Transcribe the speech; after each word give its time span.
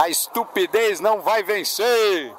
A 0.00 0.08
estupidez 0.08 1.00
não 1.00 1.20
vai 1.20 1.42
vencer! 1.42 2.32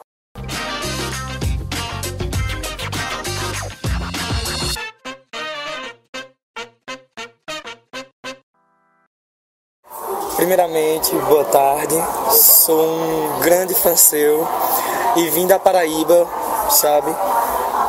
Primeiramente, 10.37 11.13
boa 11.27 11.43
tarde. 11.43 11.95
Sou 12.31 12.79
um 12.79 13.39
grande 13.41 13.75
fã 13.75 13.93
seu 13.93 14.47
e 15.17 15.27
vim 15.27 15.45
da 15.45 15.59
Paraíba, 15.59 16.25
sabe? 16.69 17.13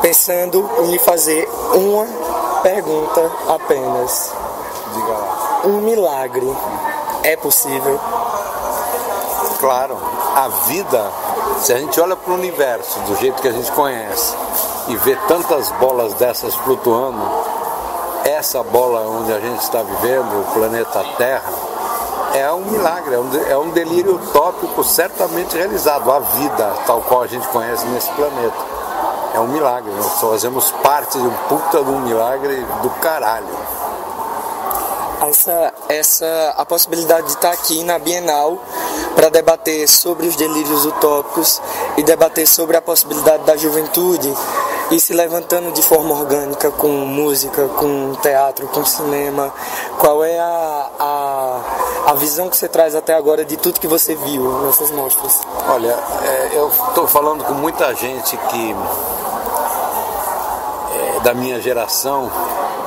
Pensando 0.01 0.69
em 0.79 0.91
lhe 0.91 0.99
fazer 0.99 1.47
uma 1.73 2.61
pergunta 2.61 3.21
apenas. 3.47 4.33
Diga 4.93 5.13
lá. 5.13 5.61
Um 5.63 5.79
milagre 5.79 6.47
é 7.23 7.37
possível? 7.37 7.97
Claro, 9.61 9.95
a 10.35 10.47
vida, 10.65 11.11
se 11.59 11.71
a 11.71 11.77
gente 11.77 12.01
olha 12.01 12.15
para 12.15 12.31
o 12.31 12.33
universo 12.33 12.99
do 13.01 13.15
jeito 13.17 13.39
que 13.39 13.47
a 13.47 13.51
gente 13.51 13.71
conhece 13.73 14.35
e 14.87 14.95
vê 14.97 15.15
tantas 15.27 15.69
bolas 15.73 16.15
dessas 16.15 16.55
flutuando, 16.55 17.21
essa 18.25 18.63
bola 18.63 19.01
onde 19.01 19.31
a 19.31 19.39
gente 19.39 19.61
está 19.61 19.83
vivendo, 19.83 20.41
o 20.41 20.53
planeta 20.53 21.05
Terra, 21.15 21.53
é 22.33 22.51
um 22.51 22.65
milagre, 22.71 23.13
é 23.13 23.19
um, 23.19 23.29
é 23.49 23.57
um 23.57 23.69
delírio 23.69 24.15
utópico 24.15 24.83
certamente 24.83 25.55
realizado. 25.55 26.11
A 26.11 26.19
vida, 26.19 26.73
tal 26.87 27.01
qual 27.01 27.21
a 27.21 27.27
gente 27.27 27.47
conhece 27.49 27.85
nesse 27.85 28.09
planeta. 28.13 28.57
É 29.35 29.39
um 29.39 29.47
milagre, 29.47 29.91
nós 29.91 30.19
fazemos 30.19 30.71
parte 30.83 31.19
de 31.19 31.27
um 31.27 31.33
puta 31.47 31.83
de 31.83 31.89
um 31.91 31.99
milagre 31.99 32.65
do 32.81 32.89
caralho. 32.99 33.45
Essa, 35.21 35.73
essa, 35.87 36.55
a 36.57 36.65
possibilidade 36.65 37.27
de 37.27 37.33
estar 37.33 37.51
aqui 37.51 37.83
na 37.83 37.99
Bienal 37.99 38.57
para 39.15 39.29
debater 39.29 39.87
sobre 39.87 40.27
os 40.27 40.35
delírios 40.35 40.85
utópicos 40.85 41.61
e 41.97 42.03
debater 42.03 42.47
sobre 42.47 42.77
a 42.77 42.81
possibilidade 42.81 43.43
da 43.43 43.55
juventude 43.55 44.33
e 44.91 44.99
se 44.99 45.13
levantando 45.13 45.71
de 45.71 45.81
forma 45.81 46.13
orgânica 46.13 46.69
com 46.71 46.89
música, 46.89 47.67
com 47.69 48.13
teatro, 48.21 48.67
com 48.67 48.83
cinema. 48.83 49.53
Qual 49.97 50.23
é 50.23 50.37
a, 50.37 50.89
a, 50.99 51.61
a 52.07 52.13
visão 52.15 52.49
que 52.49 52.57
você 52.57 52.67
traz 52.67 52.93
até 52.93 53.13
agora 53.13 53.45
de 53.45 53.55
tudo 53.55 53.79
que 53.79 53.87
você 53.87 54.15
viu 54.15 54.61
nessas 54.63 54.91
mostras? 54.91 55.39
Olha, 55.69 55.97
é, 56.23 56.49
eu 56.53 56.67
estou 56.67 57.07
falando 57.07 57.43
com 57.45 57.53
muita 57.53 57.93
gente 57.95 58.35
que 58.35 58.75
é, 60.93 61.19
da 61.21 61.33
minha 61.33 61.61
geração 61.61 62.29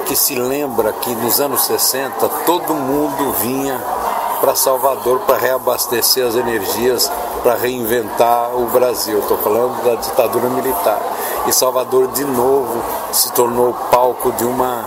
que 0.04 0.14
se 0.14 0.34
lembra 0.34 0.92
que 0.92 1.14
nos 1.14 1.40
anos 1.40 1.62
60 1.62 2.28
todo 2.44 2.74
mundo 2.74 3.32
vinha 3.40 3.80
para 4.44 4.54
Salvador 4.54 5.20
para 5.20 5.38
reabastecer 5.38 6.26
as 6.26 6.34
energias, 6.34 7.10
para 7.42 7.54
reinventar 7.54 8.54
o 8.54 8.66
Brasil. 8.66 9.18
Estou 9.20 9.38
falando 9.38 9.82
da 9.82 9.94
ditadura 9.94 10.50
militar 10.50 11.00
e 11.46 11.52
Salvador 11.52 12.08
de 12.08 12.26
novo 12.26 12.84
se 13.10 13.32
tornou 13.32 13.72
palco 13.90 14.32
de 14.32 14.44
uma 14.44 14.84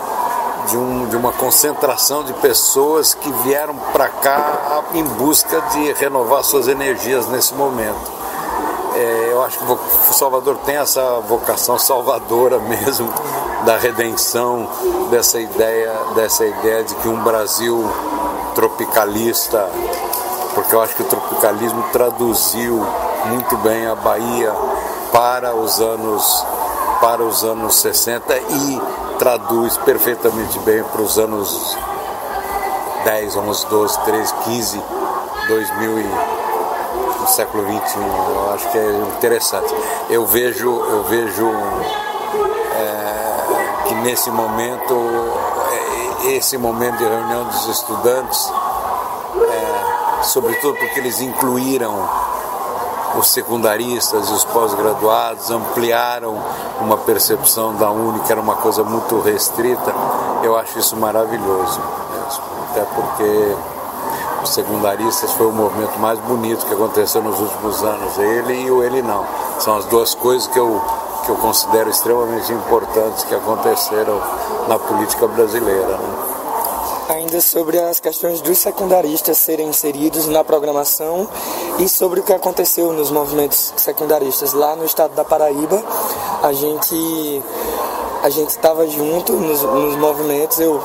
de, 0.68 0.78
um, 0.78 1.08
de 1.08 1.16
uma 1.16 1.32
concentração 1.32 2.24
de 2.24 2.34
pessoas 2.34 3.16
que 3.16 3.32
vieram 3.44 3.74
para 3.92 4.10
cá 4.10 4.84
em 4.94 5.04
busca 5.04 5.60
de 5.72 5.92
renovar 5.94 6.44
suas 6.44 6.68
energias 6.68 7.28
nesse 7.28 7.56
momento. 7.56 8.12
É, 8.94 9.30
eu 9.32 9.42
acho 9.44 9.58
que 9.58 10.14
Salvador 10.14 10.58
tem 10.66 10.76
essa 10.76 11.20
vocação 11.22 11.80
salvadora 11.80 12.60
mesmo 12.70 13.12
da 13.66 13.76
redenção 13.76 14.68
dessa 15.10 15.40
ideia 15.40 15.92
dessa 16.14 16.46
ideia 16.46 16.84
de 16.84 16.94
que 16.94 17.08
um 17.08 17.24
Brasil 17.24 17.84
tropicalista 18.58 19.70
porque 20.56 20.74
eu 20.74 20.82
acho 20.82 20.96
que 20.96 21.04
o 21.04 21.06
tropicalismo 21.06 21.84
traduziu 21.92 22.84
muito 23.26 23.56
bem 23.58 23.86
a 23.86 23.94
Bahia 23.94 24.52
para 25.12 25.54
os 25.56 25.80
anos 25.80 26.44
para 27.00 27.22
os 27.22 27.44
anos 27.44 27.76
60 27.76 28.36
e 28.36 28.82
traduz 29.20 29.78
perfeitamente 29.78 30.58
bem 30.62 30.84
para 30.86 31.04
os 31.04 31.20
anos 31.20 31.78
10, 33.06 33.36
11, 33.36 33.68
12, 33.68 34.00
13, 34.06 34.34
15, 34.46 34.82
2000 35.48 36.00
e 36.00 36.04
no 37.22 37.28
século 37.28 37.64
21. 37.64 38.02
Eu 38.02 38.54
acho 38.56 38.72
que 38.72 38.78
é 38.80 38.92
interessante. 39.16 39.72
Eu 40.10 40.26
vejo, 40.26 40.68
eu 40.68 41.04
vejo 41.04 41.48
é, 42.76 43.37
que 43.88 43.96
nesse 43.96 44.30
momento, 44.32 44.96
é, 46.24 46.36
esse 46.36 46.58
momento 46.58 46.98
de 46.98 47.04
reunião 47.04 47.46
dos 47.46 47.68
estudantes, 47.68 48.52
é, 49.50 50.24
sobretudo 50.24 50.78
porque 50.78 51.00
eles 51.00 51.22
incluíram 51.22 51.94
os 53.18 53.30
secundaristas 53.30 54.30
e 54.30 54.34
os 54.34 54.44
pós-graduados 54.46 55.50
ampliaram 55.50 56.38
uma 56.82 56.98
percepção 56.98 57.76
da 57.76 57.90
Uni 57.90 58.20
que 58.20 58.32
era 58.32 58.42
uma 58.42 58.56
coisa 58.56 58.84
muito 58.84 59.20
restrita. 59.22 59.94
Eu 60.44 60.58
acho 60.58 60.78
isso 60.78 60.96
maravilhoso, 60.96 61.82
mesmo. 62.12 62.44
até 62.70 62.82
porque 62.82 63.56
os 64.44 64.50
secundaristas 64.50 65.32
foi 65.34 65.48
o 65.48 65.52
movimento 65.52 65.98
mais 66.00 66.20
bonito 66.20 66.66
que 66.66 66.74
aconteceu 66.74 67.22
nos 67.22 67.40
últimos 67.40 67.84
anos. 67.84 68.18
Ele 68.18 68.66
e 68.66 68.72
o 68.72 68.84
ele 68.84 69.02
não. 69.02 69.26
São 69.60 69.78
as 69.78 69.86
duas 69.86 70.14
coisas 70.14 70.48
que 70.48 70.60
eu, 70.60 70.82
que 71.28 71.32
eu 71.32 71.36
considero 71.36 71.90
extremamente 71.90 72.52
importantes 72.54 73.26
que 73.26 73.36
aconteceram 73.36 74.20
na 74.68 74.80
política 74.80 75.28
brasileira. 75.28 75.98
Né? 75.98 76.28
ainda 77.10 77.40
sobre 77.42 77.80
as 77.80 78.00
questões 78.00 78.42
dos 78.42 78.58
secundaristas 78.58 79.38
serem 79.38 79.68
inseridos 79.70 80.28
na 80.28 80.44
programação 80.44 81.28
e 81.80 81.88
sobre 81.88 82.20
o 82.20 82.24
que 82.24 82.34
aconteceu 82.34 82.92
nos 82.92 83.12
movimentos 83.12 83.74
secundaristas 83.78 84.54
lá 84.54 84.76
no 84.76 84.86
estado 84.86 85.14
da 85.16 85.24
Paraíba. 85.24 85.82
A 86.44 86.52
gente 86.54 87.44
a 88.24 88.30
gente 88.30 88.50
estava 88.50 88.86
junto 88.88 89.34
nos, 89.34 89.62
nos, 89.62 89.96
movimentos, 89.96 90.60
eu 90.60 90.82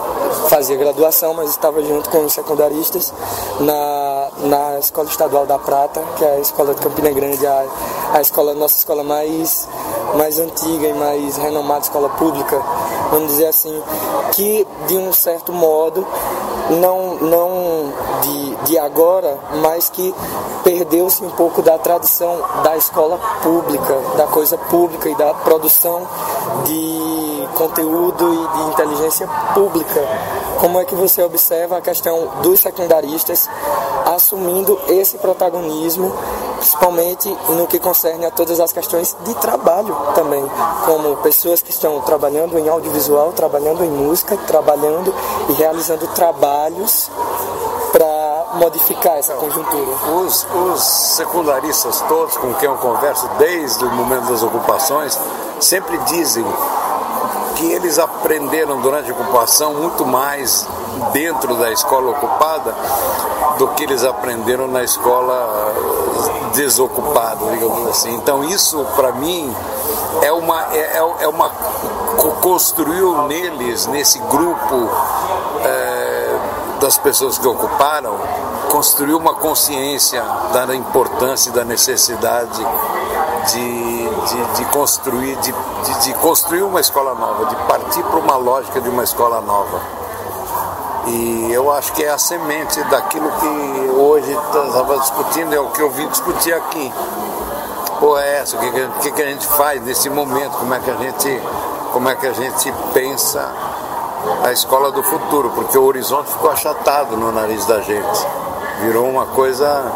fazia 0.49 0.77
graduação, 0.77 1.33
mas 1.35 1.51
estava 1.51 1.83
junto 1.83 2.11
com 2.11 2.25
os 2.25 2.33
secundaristas 2.33 3.13
na, 3.59 4.29
na 4.47 4.79
Escola 4.79 5.09
Estadual 5.09 5.47
da 5.47 5.59
Prata, 5.59 6.03
que 6.19 6.25
é 6.25 6.37
a 6.37 6.41
escola 6.41 6.75
de 6.75 6.81
Campina 6.81 7.11
Grande, 7.11 7.45
a, 7.47 7.65
a 8.13 8.21
escola, 8.21 8.55
nossa 8.55 8.79
escola 8.79 9.03
mais, 9.03 9.67
mais 10.15 10.39
antiga 10.39 10.87
e 10.87 10.95
mais 10.95 11.37
renomada 11.37 11.81
escola 11.81 12.09
pública, 12.11 12.61
vamos 13.11 13.29
dizer 13.29 13.47
assim, 13.47 13.83
que 14.33 14.67
de 14.87 14.97
um 14.97 15.13
certo 15.13 15.53
modo 15.53 16.07
não, 16.71 17.15
não 17.17 17.93
de, 18.23 18.57
de 18.67 18.79
agora, 18.79 19.39
mas 19.61 19.89
que 19.89 20.15
perdeu-se 20.63 21.25
um 21.25 21.31
pouco 21.31 21.61
da 21.63 21.77
tradição 21.79 22.39
da 22.63 22.77
escola 22.77 23.19
pública, 23.43 23.99
da 24.17 24.27
coisa 24.27 24.57
pública 24.57 25.09
e 25.09 25.15
da 25.15 25.35
produção 25.35 26.07
de 26.65 27.49
conteúdo 27.55 28.33
e 28.33 28.59
de 28.59 28.69
inteligência 28.71 29.27
pública. 29.55 30.01
Como 30.61 30.79
é 30.79 30.85
que 30.85 30.95
você 30.95 31.23
observa 31.23 31.79
a 31.79 31.81
questão 31.81 32.29
dos 32.43 32.61
secundaristas 32.61 33.49
assumindo 34.07 34.79
esse 34.89 35.19
protagonismo, 35.19 36.13
principalmente 36.63 37.29
no 37.49 37.67
que 37.67 37.81
concerne 37.81 38.25
a 38.25 38.31
todas 38.31 38.61
as 38.61 38.73
questões 38.73 39.17
de 39.25 39.35
trabalho 39.35 39.97
também, 40.15 40.45
como 40.85 41.17
pessoas 41.17 41.61
que 41.61 41.71
estão 41.71 42.01
trabalhando 42.03 42.57
em 42.57 42.69
audiovisual, 42.69 43.33
trabalhando 43.33 43.85
em 43.85 43.91
música, 43.91 44.37
trabalhando 44.47 45.13
e 45.49 45.53
realizando 45.55 46.07
trabalhos 46.15 47.11
para 47.91 48.47
modificar 48.55 49.19
essa 49.19 49.35
conjuntura. 49.35 49.91
Os, 50.15 50.47
os 50.55 50.83
secundaristas 50.83 52.01
todos 52.03 52.37
com 52.37 52.55
quem 52.55 52.69
eu 52.69 52.77
converso 52.77 53.29
desde 53.39 53.85
o 53.85 53.91
momento 53.91 54.29
das 54.29 54.45
ocupações 54.45 55.19
sempre 55.59 55.99
dizem 55.99 56.45
que 57.55 57.73
eles 57.73 57.99
aprenderam 57.99 58.81
durante 58.81 59.11
a 59.11 59.15
ocupação 59.15 59.75
muito 59.75 60.07
mais 60.07 60.67
dentro 61.13 61.55
da 61.57 61.71
escola 61.71 62.11
ocupada 62.11 62.75
do 63.59 63.69
que 63.69 63.85
eles 63.85 64.05
aprenderam 64.05 64.67
na 64.69 64.83
escola 64.83 65.73
desocupada, 66.55 67.45
digamos 67.51 67.89
assim. 67.89 68.15
Então 68.15 68.45
isso 68.45 68.85
para 68.97 69.13
mim 69.13 69.55
é 70.23 70.33
uma 70.33 70.67
é, 70.73 70.99
é, 70.99 71.25
é 71.25 71.29
uma 71.29 71.51
construiu 72.41 73.23
neles 73.23 73.87
nesse 73.87 74.19
grupo 74.19 74.89
é, 75.65 76.39
das 76.81 76.99
pessoas 76.99 77.39
que 77.39 77.47
ocuparam 77.47 78.17
construiu 78.71 79.19
uma 79.19 79.35
consciência 79.35 80.25
da 80.53 80.75
importância 80.75 81.51
e 81.51 81.53
da 81.53 81.65
necessidade 81.65 82.67
de, 83.47 84.09
de, 84.09 84.45
de 84.57 84.65
construir 84.67 85.37
de, 85.37 85.53
de, 85.53 86.05
de 86.05 86.15
construir 86.15 86.63
uma 86.63 86.81
escola 86.81 87.15
nova, 87.15 87.47
de 87.47 87.57
partir 87.67 88.03
para 88.03 88.19
uma 88.19 88.37
lógica 88.37 88.81
de 88.81 88.89
uma 88.89 89.03
escola 89.03 89.41
nova. 89.41 89.81
E 91.07 91.51
eu 91.53 91.73
acho 91.73 91.93
que 91.95 92.05
é 92.05 92.11
a 92.11 92.19
semente 92.19 92.83
daquilo 92.85 93.31
que 93.33 93.91
hoje 93.91 94.31
estava 94.33 94.99
discutindo, 94.99 95.53
é 95.53 95.61
o 95.61 95.71
que 95.71 95.83
eu 95.83 95.91
vim 95.91 96.09
discutir 96.09 96.55
aqui. 96.55 96.93
Pô, 97.99 98.17
é 98.19 98.39
essa, 98.39 98.57
o 98.57 98.61
que, 98.61 98.71
que, 99.01 99.13
que 99.13 99.23
a 99.23 99.27
gente 99.27 99.47
faz 99.47 99.83
nesse 99.83 100.09
momento, 100.09 100.57
como 100.59 100.73
é 100.75 100.79
que 100.79 100.91
a 100.91 100.97
gente, 100.97 101.43
como 101.93 102.09
é 102.09 102.15
que 102.15 102.27
a 102.27 102.33
gente 102.33 102.73
pensa 102.93 103.49
a 104.45 104.53
escola 104.53 104.93
do 104.93 105.03
futuro, 105.03 105.51
porque 105.51 105.77
o 105.77 105.85
horizonte 105.85 106.31
ficou 106.31 106.51
achatado 106.51 107.17
no 107.17 107.33
nariz 107.33 107.67
da 107.67 107.81
gente. 107.81 108.27
Virou 108.81 109.09
uma 109.09 109.27
coisa 109.27 109.91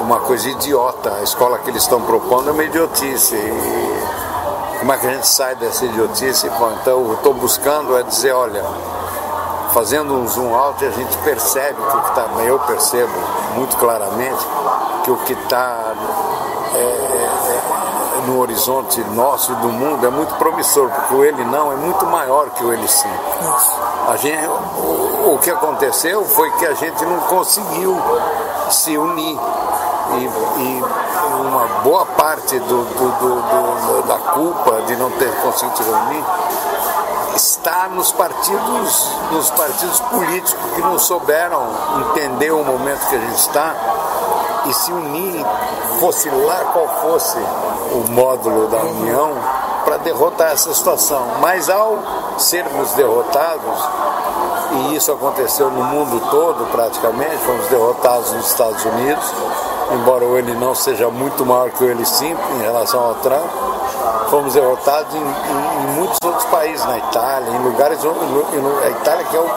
uma 0.00 0.20
coisa 0.20 0.48
idiota. 0.48 1.12
A 1.14 1.22
escola 1.22 1.58
que 1.58 1.70
eles 1.70 1.82
estão 1.82 2.00
propondo 2.00 2.50
é 2.50 2.52
uma 2.52 2.64
idiotice. 2.64 3.34
E 3.34 4.78
como 4.78 4.92
é 4.92 4.98
que 4.98 5.06
a 5.06 5.10
gente 5.10 5.26
sai 5.26 5.54
dessa 5.56 5.84
idiotice? 5.84 6.48
Bom, 6.50 6.72
então, 6.80 7.06
eu 7.08 7.14
estou 7.14 7.34
buscando 7.34 7.96
é 7.96 8.02
dizer, 8.02 8.32
olha, 8.32 8.64
fazendo 9.72 10.14
um 10.14 10.26
zoom 10.26 10.54
out, 10.54 10.84
a 10.84 10.90
gente 10.90 11.16
percebe 11.18 11.80
que 11.80 11.96
o 11.96 12.00
que 12.00 12.08
está, 12.08 12.28
eu 12.44 12.58
percebo 12.60 13.12
muito 13.54 13.76
claramente 13.76 14.44
que 15.04 15.10
o 15.10 15.16
que 15.18 15.32
está 15.32 15.94
é, 16.74 16.78
é, 16.78 18.26
no 18.26 18.40
horizonte 18.40 19.00
nosso 19.14 19.52
e 19.52 19.54
do 19.56 19.68
mundo 19.68 20.06
é 20.06 20.10
muito 20.10 20.34
promissor, 20.34 20.90
porque 20.90 21.14
o 21.14 21.24
ele 21.24 21.44
não 21.44 21.72
é 21.72 21.76
muito 21.76 22.04
maior 22.06 22.50
que 22.50 22.64
o 22.64 22.72
ele 22.72 22.86
sim. 22.86 23.10
A 24.08 24.16
gente, 24.16 24.46
o, 24.46 25.34
o 25.34 25.38
que 25.38 25.50
aconteceu 25.50 26.24
foi 26.24 26.50
que 26.52 26.66
a 26.66 26.74
gente 26.74 27.04
não 27.04 27.20
conseguiu 27.20 27.96
se 28.70 28.96
unir. 28.96 29.38
E, 30.10 30.24
e 30.60 30.82
uma 31.40 31.66
boa 31.82 32.06
parte 32.06 32.58
do, 32.58 32.84
do, 32.84 33.08
do, 33.10 34.08
da 34.08 34.18
culpa 34.32 34.82
de 34.82 34.96
não 34.96 35.10
ter 35.12 35.30
conseguido 35.42 35.76
se 35.76 35.82
reunir 35.82 36.24
está 37.36 37.88
nos 37.88 38.10
partidos, 38.10 39.12
nos 39.30 39.50
partidos 39.50 40.00
políticos 40.00 40.56
que 40.74 40.80
não 40.80 40.98
souberam 40.98 41.62
entender 42.00 42.50
o 42.50 42.64
momento 42.64 43.06
que 43.08 43.14
a 43.14 43.20
gente 43.20 43.36
está 43.36 43.74
e 44.66 44.72
se 44.74 44.92
unir, 44.92 45.46
fosse 46.00 46.28
lá 46.28 46.64
qual 46.72 46.88
fosse 47.00 47.38
o 47.38 48.10
módulo 48.10 48.66
da 48.68 48.78
União, 48.78 49.32
para 49.84 49.96
derrotar 49.98 50.52
essa 50.52 50.74
situação. 50.74 51.26
Mas 51.40 51.70
ao 51.70 51.98
sermos 52.36 52.92
derrotados, 52.92 53.88
e 54.72 54.96
isso 54.96 55.10
aconteceu 55.12 55.70
no 55.70 55.82
mundo 55.84 56.20
todo 56.30 56.70
praticamente, 56.70 57.36
fomos 57.38 57.66
derrotados 57.68 58.32
nos 58.32 58.46
Estados 58.46 58.84
Unidos, 58.84 59.32
embora 59.92 60.24
o 60.24 60.36
ele 60.36 60.54
não 60.54 60.74
seja 60.74 61.08
muito 61.08 61.44
maior 61.44 61.70
que 61.70 61.84
o 61.84 61.90
ele 61.90 62.04
sim 62.04 62.36
em 62.56 62.62
relação 62.62 63.00
ao 63.00 63.14
Trump, 63.16 63.46
fomos 64.30 64.54
derrotados 64.54 65.14
em, 65.14 65.18
em, 65.18 65.22
em 65.22 65.94
muitos 65.94 66.18
outros 66.24 66.44
países, 66.46 66.84
na 66.86 66.98
Itália, 66.98 67.50
em 67.50 67.62
lugares, 67.62 67.98
a 68.04 68.90
Itália 68.90 69.24
que 69.24 69.36
é 69.36 69.40
o 69.40 69.50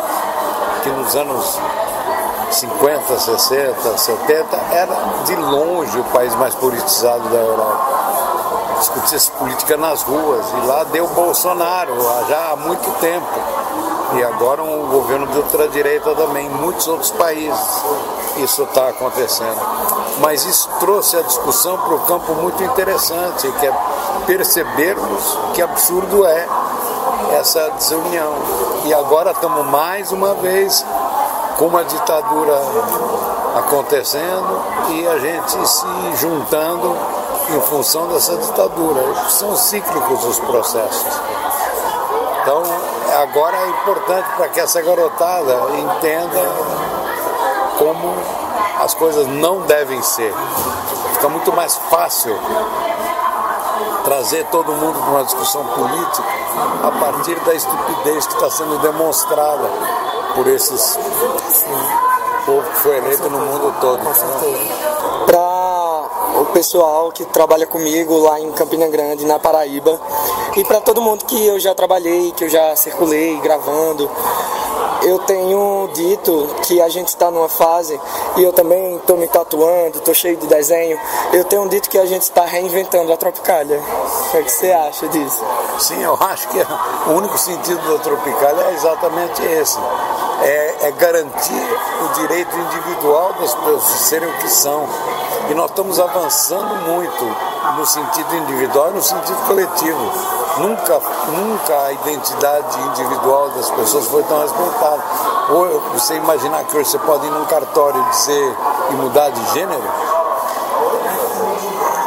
que 0.83 0.89
nos 0.89 1.15
anos 1.15 1.59
50, 2.51 3.19
60, 3.19 3.97
70 3.97 4.57
era 4.71 4.95
de 5.25 5.35
longe 5.35 5.99
o 5.99 6.03
país 6.05 6.33
mais 6.35 6.55
politizado 6.55 7.29
da 7.29 7.37
Europa 7.37 8.01
discutia-se 8.81 9.31
política 9.33 9.77
nas 9.77 10.01
ruas. 10.01 10.43
E 10.51 10.65
lá 10.65 10.83
deu 10.85 11.07
Bolsonaro, 11.09 11.93
já 12.27 12.51
há 12.51 12.55
muito 12.55 12.91
tempo. 12.99 13.27
E 14.15 14.23
agora 14.23 14.61
um 14.63 14.87
governo 14.87 15.27
de 15.27 15.37
ultradireita 15.37 16.15
também, 16.15 16.47
em 16.47 16.49
muitos 16.49 16.87
outros 16.87 17.11
países 17.11 17.83
isso 18.43 18.63
está 18.63 18.89
acontecendo. 18.89 19.59
Mas 20.19 20.45
isso 20.45 20.69
trouxe 20.79 21.17
a 21.17 21.21
discussão 21.21 21.77
para 21.77 21.95
o 21.95 21.99
campo 22.01 22.33
muito 22.35 22.63
interessante, 22.63 23.51
que 23.59 23.67
é 23.67 23.73
percebermos 24.25 25.37
que 25.53 25.61
absurdo 25.61 26.25
é 26.25 26.47
essa 27.33 27.69
desunião. 27.71 28.33
E 28.85 28.93
agora 28.93 29.31
estamos 29.31 29.65
mais 29.67 30.11
uma 30.11 30.33
vez 30.35 30.85
com 31.57 31.67
uma 31.67 31.83
ditadura 31.83 32.61
acontecendo 33.57 34.61
e 34.89 35.07
a 35.07 35.19
gente 35.19 35.67
se 35.67 36.15
juntando 36.15 36.95
em 37.49 37.61
função 37.61 38.07
dessa 38.07 38.35
ditadura. 38.37 39.01
São 39.29 39.55
cíclicos 39.55 40.25
os 40.25 40.39
processos. 40.39 41.21
Então, 42.41 42.63
agora 43.21 43.57
é 43.57 43.69
importante 43.69 44.27
para 44.35 44.47
que 44.49 44.59
essa 44.59 44.81
garotada 44.81 45.53
entenda 45.77 46.80
como 47.81 48.13
as 48.79 48.93
coisas 48.93 49.25
não 49.25 49.61
devem 49.61 49.99
ser. 50.03 50.31
Fica 51.13 51.27
muito 51.29 51.51
mais 51.51 51.75
fácil 51.89 52.37
trazer 54.03 54.45
todo 54.51 54.71
mundo 54.71 54.99
para 54.99 55.09
uma 55.09 55.23
discussão 55.23 55.65
política 55.65 56.27
a 56.83 56.91
partir 56.91 57.39
da 57.39 57.55
estupidez 57.55 58.27
que 58.27 58.33
está 58.35 58.51
sendo 58.51 58.77
demonstrada 58.79 59.67
por 60.35 60.47
esses 60.47 60.97
povo 62.45 62.69
que 62.69 62.77
foi 62.77 62.97
eleito 62.97 63.29
no 63.29 63.39
mundo 63.39 63.73
todo. 63.81 63.99
Para 65.25 66.39
o 66.41 66.45
pessoal 66.53 67.11
que 67.11 67.25
trabalha 67.25 67.65
comigo 67.65 68.17
lá 68.17 68.39
em 68.39 68.51
Campina 68.51 68.87
Grande, 68.87 69.25
na 69.25 69.39
Paraíba, 69.39 69.99
e 70.55 70.63
para 70.63 70.81
todo 70.81 71.01
mundo 71.01 71.25
que 71.25 71.47
eu 71.47 71.59
já 71.59 71.73
trabalhei, 71.73 72.31
que 72.31 72.43
eu 72.43 72.49
já 72.49 72.75
circulei 72.75 73.39
gravando. 73.39 74.09
Eu 75.03 75.19
tenho 75.19 75.89
dito 75.93 76.55
que 76.63 76.79
a 76.79 76.87
gente 76.87 77.07
está 77.07 77.31
numa 77.31 77.49
fase, 77.49 77.99
e 78.37 78.43
eu 78.43 78.53
também 78.53 78.97
estou 78.97 79.17
me 79.17 79.27
tatuando, 79.27 79.97
estou 79.97 80.13
cheio 80.13 80.37
de 80.37 80.45
desenho. 80.45 80.99
Eu 81.33 81.43
tenho 81.43 81.67
dito 81.69 81.89
que 81.89 81.97
a 81.97 82.05
gente 82.05 82.21
está 82.21 82.45
reinventando 82.45 83.11
a 83.11 83.17
Tropicália. 83.17 83.79
O 83.79 84.31
que, 84.31 84.37
é 84.37 84.43
que 84.43 84.51
você 84.51 84.71
acha 84.71 85.07
disso? 85.07 85.43
Sim, 85.79 86.03
eu 86.03 86.15
acho 86.19 86.47
que 86.49 86.59
o 87.07 87.13
único 87.13 87.37
sentido 87.37 87.81
da 87.91 88.03
Tropicália 88.03 88.61
é 88.61 88.73
exatamente 88.73 89.41
esse: 89.43 89.79
é, 90.41 90.87
é 90.87 90.91
garantir 90.91 91.77
o 92.03 92.13
direito 92.19 92.55
individual 92.57 93.33
das 93.39 93.53
pessoas 93.53 93.83
serem 93.83 94.29
o 94.29 94.37
que 94.37 94.49
são 94.49 94.87
e 95.49 95.53
nós 95.53 95.69
estamos 95.69 95.99
avançando 95.99 96.75
muito 96.87 97.25
no 97.77 97.85
sentido 97.85 98.35
individual 98.35 98.89
e 98.91 98.93
no 98.93 99.03
sentido 99.03 99.37
coletivo. 99.47 100.11
Nunca, 100.57 101.01
nunca 101.27 101.77
a 101.85 101.91
identidade 101.91 102.79
individual 102.79 103.49
das 103.49 103.69
pessoas 103.71 104.07
foi 104.07 104.23
tão 104.23 104.41
respeitada. 104.41 105.01
Ou 105.49 105.81
você 105.93 106.15
imaginar 106.15 106.63
que 106.65 106.77
hoje 106.77 106.89
você 106.89 106.99
pode 106.99 107.25
ir 107.25 107.29
num 107.31 107.45
cartório 107.45 108.01
dizer 108.11 108.55
e 108.91 108.93
mudar 108.93 109.29
de 109.29 109.53
gênero, 109.53 109.83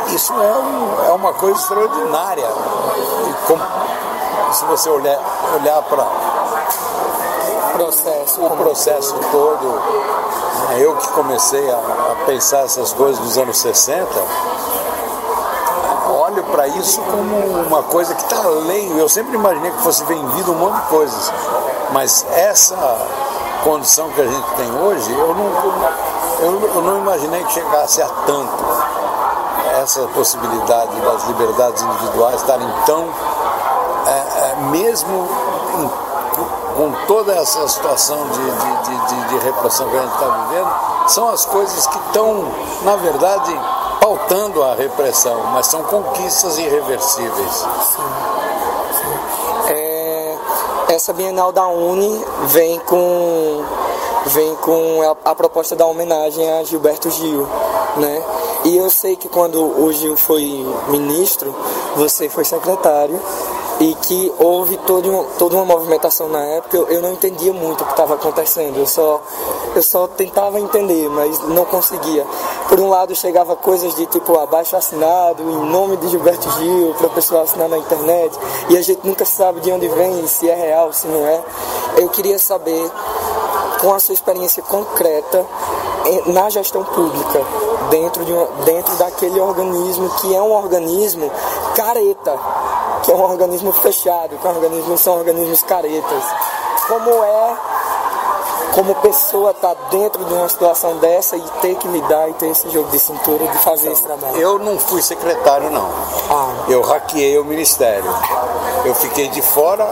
isso 0.09 0.33
é, 0.33 0.53
um, 0.57 1.09
é 1.09 1.13
uma 1.13 1.33
coisa 1.35 1.59
extraordinária. 1.59 2.49
E 3.29 3.47
com, 3.47 3.59
se 4.53 4.65
você 4.67 4.89
olhar, 4.89 5.19
olhar 5.55 5.83
para 5.83 6.05
processo, 7.85 8.45
o 8.45 8.51
processo 8.57 9.15
todo. 9.31 9.83
Eu 10.79 10.97
que 10.97 11.09
comecei 11.09 11.71
a, 11.71 11.77
a 11.77 12.25
pensar 12.27 12.65
essas 12.65 12.93
coisas 12.93 13.23
nos 13.23 13.37
anos 13.39 13.59
60, 13.59 14.09
olho 16.09 16.43
para 16.45 16.67
isso 16.69 17.01
como 17.03 17.37
uma 17.67 17.83
coisa 17.83 18.15
que 18.15 18.23
está 18.23 18.43
além. 18.43 18.99
Eu 18.99 19.09
sempre 19.09 19.35
imaginei 19.37 19.71
que 19.71 19.83
fosse 19.83 20.05
vendido 20.05 20.53
um 20.53 20.57
monte 20.57 20.81
de 20.81 20.89
coisas, 20.89 21.33
mas 21.93 22.27
essa 22.33 22.77
condição 23.63 24.09
que 24.11 24.21
a 24.21 24.27
gente 24.27 24.51
tem 24.57 24.81
hoje, 24.81 25.13
eu 25.13 25.35
não, 25.35 25.45
eu, 26.41 26.71
eu 26.75 26.83
não 26.83 26.99
imaginei 26.99 27.45
que 27.45 27.53
chegasse 27.53 28.03
a 28.03 28.09
tanto 28.27 28.65
essa 29.82 30.03
possibilidade 30.08 31.01
das 31.01 31.25
liberdades 31.25 31.82
individuais 31.82 32.37
estarem 32.37 32.69
tão, 32.87 33.08
é, 34.06 34.11
é, 34.11 34.56
mesmo 34.70 35.29
em 35.79 36.04
com 36.77 36.93
toda 37.07 37.33
essa 37.35 37.67
situação 37.69 38.19
de, 38.29 38.41
de, 38.41 39.07
de, 39.07 39.29
de 39.29 39.45
repressão 39.45 39.89
que 39.89 39.97
a 39.97 40.01
gente 40.01 40.13
está 40.13 40.29
vivendo, 40.29 41.09
são 41.09 41.29
as 41.29 41.45
coisas 41.47 41.87
que 41.87 41.99
estão, 41.99 42.45
na 42.83 42.97
verdade, 42.97 43.59
pautando 44.01 44.63
a 44.63 44.75
repressão, 44.75 45.45
mas 45.53 45.67
são 45.67 45.83
conquistas 45.85 46.59
irreversíveis. 46.59 47.53
Sim. 47.55 48.03
Sim. 48.93 49.73
É, 49.73 50.37
essa 50.89 51.13
Bienal 51.13 51.53
da 51.53 51.67
Uni 51.67 52.25
vem 52.49 52.79
com 52.81 53.65
vem 54.27 54.55
com 54.57 55.03
a, 55.03 55.31
a, 55.31 55.35
proposta 55.35 55.77
da 55.77 55.85
homenagem 55.85 56.51
a 56.51 56.65
Gilberto 56.65 57.11
Gil, 57.11 57.47
né? 57.97 58.23
E 58.65 58.77
eu 58.79 58.89
sei 58.89 59.17
que 59.17 59.29
quando 59.29 59.63
o 59.63 59.93
Gil 59.93 60.17
foi 60.17 60.67
ministro, 60.89 61.55
você 61.95 62.29
foi 62.31 62.45
secretário 62.45 63.21
e 63.81 63.95
que 63.95 64.33
houve 64.39 64.77
toda 64.79 65.09
uma, 65.09 65.25
toda 65.39 65.57
uma 65.57 65.65
movimentação 65.65 66.29
na 66.29 66.43
época, 66.45 66.77
eu, 66.77 66.89
eu 66.89 67.03
não 67.03 67.13
entendia 67.13 67.53
muito 67.53 67.83
o 67.83 67.87
que 67.87 67.93
estava 67.93 68.15
acontecendo, 68.15 68.79
eu 68.79 68.87
só, 68.87 69.21
eu 69.75 69.83
só 69.83 70.07
tentava 70.07 70.61
entender, 70.61 71.09
mas 71.09 71.41
não 71.49 71.65
conseguia. 71.65 72.25
Por 72.69 72.79
um 72.81 72.89
lado 72.89 73.15
chegava 73.15 73.57
coisas 73.57 73.95
de 73.97 74.07
tipo 74.07 74.39
abaixo 74.39 74.77
assinado, 74.77 75.43
em 75.43 75.71
nome 75.71 75.97
de 75.97 76.09
Gilberto 76.09 76.49
Gil, 76.53 76.95
para 76.97 77.09
o 77.09 77.11
pessoal 77.11 77.43
assinar 77.43 77.69
na 77.69 77.79
internet, 77.79 78.39
e 78.69 78.77
a 78.77 78.83
gente 78.83 79.01
nunca 79.05 79.25
sabe 79.25 79.61
de 79.61 79.73
onde 79.73 79.89
vem, 79.89 80.27
se 80.27 80.49
é 80.49 80.55
real, 80.55 80.93
se 80.93 81.07
não 81.07 81.27
é. 81.27 81.43
Eu 81.97 82.09
queria 82.09 82.39
saber, 82.39 82.91
com 83.81 83.93
a 83.93 83.99
sua 83.99 84.15
experiência 84.15 84.63
concreta, 84.63 85.45
na 86.27 86.51
gestão 86.51 86.85
pública, 86.85 87.41
dentro, 87.91 88.25
de 88.25 88.33
uma, 88.33 88.47
dentro 88.65 88.95
daquele 88.97 89.41
organismo 89.41 90.09
que 90.21 90.35
é 90.35 90.41
um 90.41 90.53
organismo 90.53 91.31
careta, 91.75 92.39
que 93.05 93.11
é 93.11 93.15
um 93.15 93.23
organismo 93.23 93.73
fechado, 93.73 94.39
que 94.39 94.46
é 94.46 94.51
um 94.51 94.55
organismo, 94.55 94.96
são 94.96 95.19
organismos 95.19 95.63
caretas. 95.63 96.25
Como 96.89 97.11
é 97.25 97.74
como 98.75 98.93
pessoa 98.97 99.53
estar 99.53 99.73
tá 99.73 99.89
dentro 99.91 100.25
de 100.25 100.35
uma 100.35 100.49
situação 100.49 100.97
dessa 100.97 101.37
e 101.37 101.43
ter 101.63 101.77
que 101.77 101.87
lidar 101.87 102.29
e 102.29 102.35
ter 102.35 102.49
esse 102.49 102.69
jogo 102.71 102.91
de 102.91 102.99
cintura 102.99 103.47
de 103.47 103.59
fazer 103.59 103.83
então, 103.83 103.93
esse 103.93 104.03
trabalho? 104.03 104.37
Eu 104.37 104.59
não 104.59 104.79
fui 104.81 105.01
secretário, 105.01 105.71
não. 105.71 105.89
Ah. 106.29 106.53
Eu 106.69 106.83
hackeei 106.83 107.39
o 107.39 107.45
ministério. 107.45 108.05
Eu 108.85 108.93
fiquei 108.97 109.29
de 109.29 109.41
fora 109.41 109.89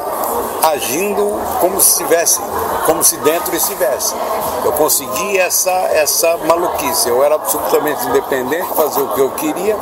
agindo 0.64 1.40
como 1.60 1.80
se 1.80 1.90
estivesse, 1.90 2.40
como 2.84 3.04
se 3.04 3.16
dentro 3.18 3.54
estivesse. 3.54 4.16
Eu 4.64 4.72
consegui 4.72 5.38
essa, 5.38 5.70
essa 5.70 6.36
maluquice. 6.38 7.08
Eu 7.08 7.22
era 7.22 7.36
absolutamente 7.36 8.04
independente, 8.06 8.66
fazer 8.74 9.00
o 9.00 9.08
que 9.10 9.20
eu 9.20 9.30
queria. 9.30 9.76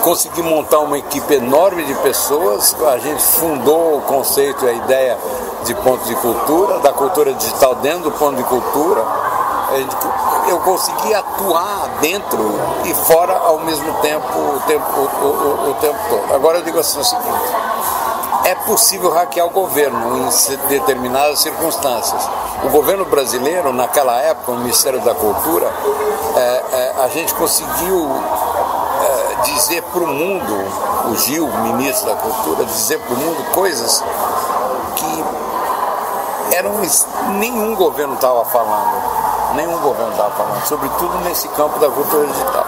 Consegui 0.00 0.42
montar 0.42 0.78
uma 0.78 0.96
equipe 0.96 1.34
enorme 1.34 1.84
de 1.84 1.94
pessoas. 1.96 2.74
A 2.86 2.98
gente 2.98 3.22
fundou 3.22 3.98
o 3.98 4.02
conceito 4.02 4.64
e 4.64 4.68
a 4.68 4.72
ideia 4.72 5.18
de 5.64 5.74
ponto 5.76 6.04
de 6.04 6.14
cultura, 6.16 6.78
da 6.80 6.92
cultura 6.92 7.32
digital 7.34 7.74
dentro 7.76 8.10
do 8.10 8.12
ponto 8.12 8.36
de 8.36 8.44
cultura. 8.44 9.04
Eu 10.48 10.58
consegui 10.60 11.14
atuar 11.14 11.88
dentro 12.00 12.60
e 12.84 12.94
fora 12.94 13.32
ao 13.38 13.60
mesmo 13.60 13.92
tempo 14.00 14.26
o 14.38 14.60
tempo, 14.66 14.84
o, 14.84 15.26
o, 15.26 15.70
o 15.70 15.74
tempo 15.80 15.98
todo. 16.10 16.34
Agora 16.34 16.58
eu 16.58 16.62
digo 16.62 16.78
assim 16.78 17.00
o 17.00 17.04
seguinte 17.04 17.72
é 18.44 18.54
possível 18.54 19.10
hackear 19.10 19.46
o 19.46 19.50
governo 19.50 20.18
em 20.18 20.68
determinadas 20.68 21.40
circunstâncias. 21.40 22.28
O 22.64 22.70
governo 22.70 23.04
brasileiro, 23.04 23.72
naquela 23.72 24.20
época, 24.20 24.52
o 24.52 24.56
Ministério 24.56 25.00
da 25.00 25.14
Cultura, 25.14 25.72
é, 26.36 26.40
é, 26.40 26.94
a 27.04 27.08
gente 27.08 27.34
conseguiu 27.34 28.10
é, 29.00 29.42
dizer 29.44 29.82
para 29.82 30.02
o 30.02 30.06
mundo, 30.06 30.54
o 31.10 31.16
Gil, 31.16 31.46
ministro 31.46 32.06
da 32.06 32.16
Cultura, 32.16 32.64
dizer 32.64 32.98
para 33.00 33.14
o 33.14 33.18
mundo 33.18 33.52
coisas 33.52 34.02
eram 36.52 36.72
nenhum 37.38 37.74
governo 37.74 38.14
estava 38.14 38.44
falando, 38.44 39.54
nenhum 39.54 39.78
governo 39.78 40.12
estava 40.12 40.30
falando, 40.30 40.66
sobretudo 40.66 41.18
nesse 41.24 41.48
campo 41.48 41.78
da 41.78 41.88
cultura 41.90 42.26
digital 42.26 42.66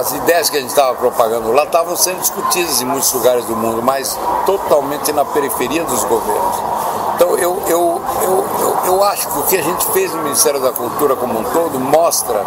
as 0.00 0.12
ideias 0.12 0.48
que 0.48 0.56
a 0.56 0.60
gente 0.60 0.70
estava 0.70 0.94
propagando 0.94 1.52
lá 1.52 1.64
estavam 1.64 1.94
sendo 1.94 2.20
discutidas 2.20 2.80
em 2.80 2.86
muitos 2.86 3.12
lugares 3.12 3.44
do 3.44 3.54
mundo, 3.54 3.82
mas 3.82 4.18
totalmente 4.46 5.12
na 5.12 5.26
periferia 5.26 5.84
dos 5.84 6.04
governos. 6.04 6.56
Então 7.14 7.36
eu, 7.36 7.62
eu, 7.68 8.00
eu, 8.22 8.46
eu, 8.60 8.76
eu 8.86 9.04
acho 9.04 9.28
que 9.28 9.38
o 9.38 9.42
que 9.42 9.56
a 9.58 9.62
gente 9.62 9.84
fez 9.92 10.10
no 10.14 10.22
Ministério 10.22 10.58
da 10.58 10.72
Cultura 10.72 11.14
como 11.16 11.38
um 11.38 11.44
todo 11.44 11.78
mostra 11.78 12.42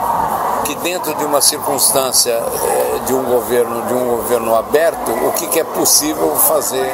que 0.65 0.73
dentro 0.75 1.13
de 1.13 1.25
uma 1.25 1.41
circunstância 1.41 2.31
é, 2.31 2.99
de 3.05 3.13
um 3.13 3.23
governo 3.23 3.83
de 3.83 3.93
um 3.93 4.17
governo 4.17 4.55
aberto, 4.55 5.11
o 5.11 5.31
que, 5.33 5.45
que 5.47 5.59
é 5.59 5.63
possível 5.63 6.35
fazer 6.35 6.91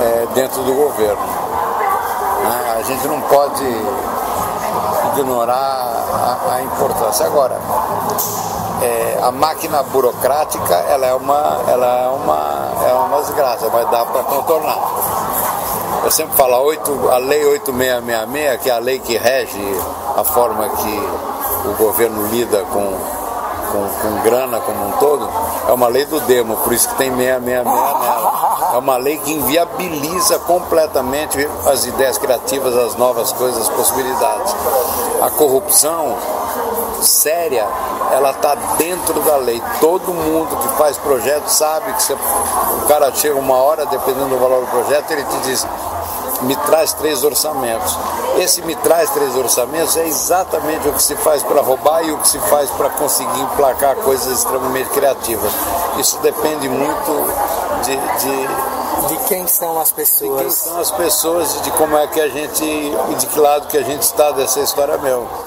é, 0.00 0.26
dentro 0.34 0.62
do 0.62 0.74
governo. 0.74 1.22
Né? 2.42 2.76
A 2.78 2.82
gente 2.82 3.06
não 3.08 3.20
pode 3.22 3.64
ignorar 5.12 5.54
a, 5.54 6.54
a 6.54 6.62
importância. 6.62 7.26
Agora, 7.26 7.58
é, 8.82 9.18
a 9.22 9.30
máquina 9.30 9.82
burocrática 9.84 10.74
ela 10.74 11.06
é 11.06 11.14
uma, 11.14 11.60
ela 11.68 11.86
é 11.86 12.08
uma, 12.08 12.88
é 12.88 12.92
uma 12.92 13.20
desgraça, 13.22 13.68
mas 13.72 13.90
dá 13.90 14.04
para 14.04 14.22
contornar. 14.24 14.78
Eu 16.04 16.10
sempre 16.10 16.36
falo 16.36 16.54
a, 16.54 16.60
8, 16.60 17.10
a 17.10 17.16
Lei 17.18 17.44
8666, 17.46 18.62
que 18.62 18.70
é 18.70 18.74
a 18.74 18.78
lei 18.78 18.98
que 19.00 19.16
rege 19.16 19.80
a 20.16 20.22
forma 20.22 20.68
que 20.68 21.68
o 21.68 21.74
governo 21.76 22.26
lida 22.28 22.64
com, 22.72 22.96
com, 23.76 24.08
com 24.08 24.22
grana 24.22 24.60
como 24.60 24.88
um 24.88 24.92
todo, 24.92 25.28
é 25.68 25.72
uma 25.72 25.88
lei 25.88 26.04
do 26.06 26.20
demo, 26.20 26.56
por 26.56 26.72
isso 26.72 26.88
que 26.88 26.94
tem 26.96 27.10
666 27.10 27.64
nela. 27.64 28.72
É 28.72 28.78
uma 28.78 28.96
lei 28.96 29.18
que 29.18 29.32
inviabiliza 29.32 30.38
completamente 30.40 31.46
as 31.66 31.84
ideias 31.84 32.18
criativas, 32.18 32.76
as 32.76 32.96
novas 32.96 33.32
coisas, 33.32 33.62
as 33.62 33.68
possibilidades. 33.68 34.54
A 35.22 35.30
corrupção 35.30 36.16
séria, 37.02 37.66
ela 38.12 38.30
está 38.30 38.54
dentro 38.78 39.20
da 39.20 39.36
lei. 39.36 39.62
Todo 39.80 40.12
mundo 40.12 40.56
que 40.56 40.68
faz 40.76 40.96
projeto 40.96 41.48
sabe 41.48 41.92
que 41.92 42.02
você, 42.02 42.14
o 42.14 42.86
cara 42.88 43.12
chega 43.14 43.38
uma 43.38 43.56
hora, 43.56 43.86
dependendo 43.86 44.28
do 44.28 44.38
valor 44.38 44.60
do 44.60 44.70
projeto, 44.70 45.10
ele 45.10 45.24
te 45.24 45.36
diz, 45.38 45.66
me 46.42 46.56
traz 46.56 46.92
três 46.92 47.24
orçamentos. 47.24 47.96
Esse 48.38 48.62
me 48.62 48.74
traz 48.76 49.10
três 49.10 49.34
orçamentos 49.36 49.96
é 49.96 50.06
exatamente 50.06 50.88
o 50.88 50.92
que 50.92 51.02
se 51.02 51.16
faz 51.16 51.42
para 51.42 51.60
roubar 51.60 52.02
e 52.04 52.12
o 52.12 52.18
que 52.18 52.28
se 52.28 52.38
faz 52.40 52.70
para 52.70 52.90
conseguir 52.90 53.40
emplacar 53.40 53.96
coisas 53.96 54.38
extremamente 54.38 54.90
criativas. 54.90 55.52
Isso 55.98 56.18
depende 56.18 56.68
muito 56.68 57.82
de, 57.84 57.96
de 57.96 58.76
de 59.08 59.16
quem 59.28 59.46
são 59.46 59.78
as 59.78 59.92
pessoas. 59.92 60.38
De 60.38 60.42
quem 60.42 60.50
são 60.50 60.78
as 60.78 60.90
pessoas 60.90 61.56
e 61.56 61.60
de 61.60 61.70
como 61.72 61.96
é 61.96 62.06
que 62.06 62.20
a 62.20 62.28
gente, 62.28 62.64
e 62.64 63.14
de 63.14 63.26
que 63.26 63.38
lado 63.38 63.68
que 63.68 63.76
a 63.76 63.82
gente 63.82 64.02
está 64.02 64.30
dessa 64.32 64.60
história 64.60 64.96
mesmo. 64.98 65.46